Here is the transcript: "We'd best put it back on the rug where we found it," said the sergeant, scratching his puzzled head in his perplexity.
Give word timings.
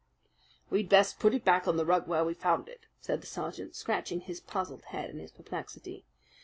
"We'd 0.71 0.89
best 0.89 1.19
put 1.19 1.35
it 1.35 1.45
back 1.45 1.67
on 1.67 1.77
the 1.77 1.85
rug 1.85 2.07
where 2.07 2.25
we 2.25 2.33
found 2.33 2.67
it," 2.67 2.87
said 3.01 3.21
the 3.21 3.27
sergeant, 3.27 3.75
scratching 3.75 4.21
his 4.21 4.39
puzzled 4.41 4.81
head 4.85 5.11
in 5.11 5.19
his 5.19 5.31
perplexity. 5.31 6.05